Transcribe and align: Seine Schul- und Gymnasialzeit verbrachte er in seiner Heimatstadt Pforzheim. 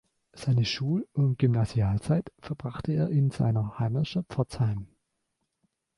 Seine 0.33 0.65
Schul- 0.65 1.07
und 1.13 1.37
Gymnasialzeit 1.37 2.31
verbrachte 2.39 2.91
er 2.91 3.09
in 3.11 3.29
seiner 3.29 3.77
Heimatstadt 3.77 4.25
Pforzheim. 4.29 4.87